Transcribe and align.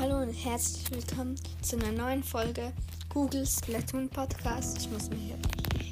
herzlich 0.00 0.90
willkommen 0.92 1.34
zu 1.62 1.76
einer 1.76 1.90
neuen 1.90 2.22
Folge 2.22 2.72
Google 3.08 3.44
Splatoon 3.44 4.08
Podcast. 4.08 4.78
Ich 4.78 4.90
muss 4.90 5.10
mich, 5.10 5.34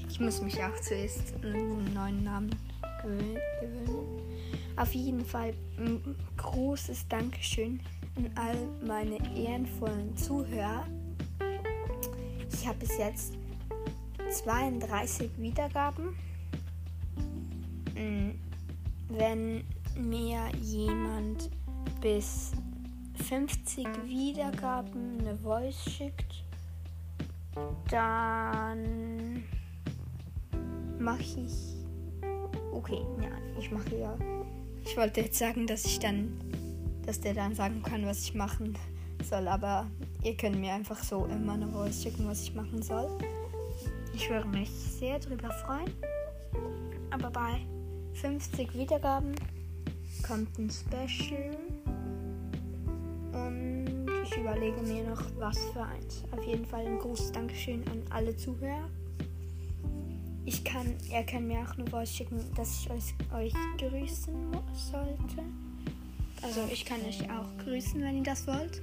ich 0.08 0.20
muss 0.20 0.40
mich 0.40 0.62
auch 0.62 0.80
zuerst 0.80 1.34
einen 1.42 1.92
neuen 1.92 2.22
Namen 2.22 2.54
gewöhnen. 3.02 3.38
Auf 4.76 4.94
jeden 4.94 5.24
Fall 5.24 5.52
ein 5.78 6.16
großes 6.36 7.08
Dankeschön 7.08 7.80
an 8.16 8.30
all 8.36 8.56
meine 8.86 9.18
ehrenvollen 9.36 10.16
Zuhörer. 10.16 10.86
Ich 12.52 12.66
habe 12.66 12.78
bis 12.78 12.96
jetzt 12.98 13.34
32 14.30 15.30
Wiedergaben. 15.38 16.16
Hm, 17.94 18.38
wenn 19.08 19.64
mir 19.96 20.48
jemand 20.62 21.50
bis 22.00 22.52
50 23.16 23.86
Wiedergaben 24.04 25.18
eine 25.20 25.36
Voice 25.36 25.90
schickt, 25.90 26.44
dann 27.90 29.44
mache 30.98 31.22
ich. 31.22 31.76
Okay, 32.72 33.00
ja, 33.22 33.30
ich 33.58 33.70
mache 33.70 33.96
ja. 33.96 34.16
Ich 34.84 34.96
wollte 34.96 35.22
jetzt 35.22 35.38
sagen, 35.38 35.66
dass 35.66 35.84
ich 35.84 35.98
dann, 35.98 36.38
dass 37.04 37.20
der 37.20 37.34
dann 37.34 37.54
sagen 37.54 37.82
kann, 37.82 38.06
was 38.06 38.22
ich 38.22 38.34
machen 38.34 38.76
soll, 39.24 39.48
aber 39.48 39.86
ihr 40.22 40.36
könnt 40.36 40.60
mir 40.60 40.74
einfach 40.74 41.02
so 41.02 41.26
immer 41.26 41.54
eine 41.54 41.68
Voice 41.68 42.02
schicken, 42.02 42.28
was 42.28 42.42
ich 42.42 42.54
machen 42.54 42.82
soll. 42.82 43.08
Ich 44.14 44.30
würde 44.30 44.48
mich 44.48 44.70
sehr 44.70 45.18
drüber 45.18 45.50
freuen. 45.50 45.92
Aber 47.10 47.30
bei 47.30 47.60
50 48.14 48.74
Wiedergaben 48.74 49.34
kommt 50.26 50.58
ein 50.58 50.70
Special. 50.70 51.56
Und 53.36 54.06
ich 54.24 54.36
überlege 54.36 54.80
mir 54.82 55.04
noch, 55.10 55.22
was 55.38 55.58
für 55.72 55.82
eins. 55.82 56.24
Auf 56.30 56.42
jeden 56.44 56.64
Fall 56.64 56.86
ein 56.86 56.98
großes 56.98 57.32
Dankeschön 57.32 57.86
an 57.88 58.02
alle 58.10 58.34
Zuhörer. 58.34 58.88
Ich 60.46 60.64
kann, 60.64 60.94
er 61.10 61.24
kann 61.24 61.46
mir 61.46 61.60
auch 61.60 61.76
eine 61.76 61.86
Voice 61.90 62.14
schicken, 62.14 62.40
dass 62.54 62.80
ich 62.80 62.90
euch, 62.90 63.14
euch 63.34 63.52
grüßen 63.78 64.52
sollte. 64.72 65.42
Also 66.42 66.60
ich 66.72 66.84
kann 66.84 67.00
euch 67.06 67.20
auch 67.30 67.64
grüßen, 67.64 68.00
wenn 68.00 68.18
ihr 68.18 68.22
das 68.22 68.46
wollt. 68.46 68.80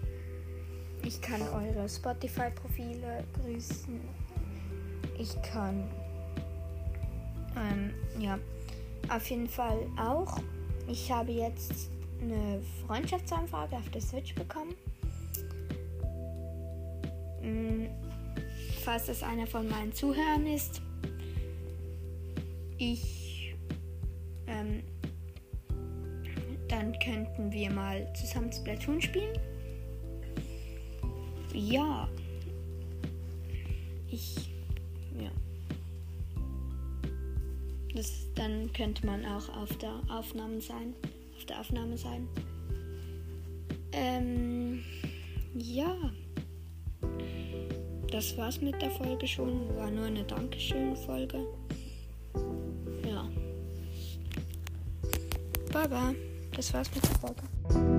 Ich 1.05 1.21
kann 1.21 1.41
eure 1.41 1.87
Spotify-Profile 1.89 3.23
grüßen. 3.41 3.99
Ich 5.17 5.41
kann, 5.41 5.83
ähm, 7.55 7.93
ja, 8.19 8.37
auf 9.09 9.29
jeden 9.29 9.47
Fall 9.47 9.79
auch. 9.97 10.37
Ich 10.87 11.11
habe 11.11 11.31
jetzt 11.31 11.89
eine 12.23 12.61
Freundschaftsanfrage 12.85 13.75
auf 13.75 13.89
der 13.89 14.01
Switch 14.01 14.33
bekommen. 14.35 14.75
Mm, 17.41 17.87
falls 18.83 19.09
es 19.09 19.23
einer 19.23 19.47
von 19.47 19.67
meinen 19.67 19.93
Zuhörern 19.93 20.47
ist, 20.47 20.81
ich, 22.77 23.55
ähm, 24.47 24.83
dann 26.67 26.97
könnten 26.99 27.51
wir 27.51 27.69
mal 27.71 28.11
zusammen 28.13 28.51
Splatoon 28.51 29.01
spielen. 29.01 29.37
Ja. 31.53 32.09
Ich, 34.09 34.49
ja. 35.19 35.31
Das, 37.93 38.27
dann 38.35 38.71
könnte 38.73 39.05
man 39.05 39.25
auch 39.25 39.49
auf 39.57 39.77
der 39.77 40.01
Aufnahme 40.09 40.61
sein 40.61 40.95
der 41.45 41.59
Aufnahme 41.59 41.97
sein. 41.97 42.27
Ähm, 43.91 44.83
ja. 45.55 45.95
Das 48.11 48.37
war's 48.37 48.61
mit 48.61 48.81
der 48.81 48.91
Folge 48.91 49.27
schon. 49.27 49.75
War 49.75 49.89
nur 49.89 50.05
eine 50.05 50.23
Dankeschön-Folge. 50.23 51.45
Ja. 53.07 53.27
Baba, 55.71 56.13
das 56.55 56.73
war's 56.73 56.89
mit 56.93 57.03
der 57.03 57.15
Folge. 57.15 57.92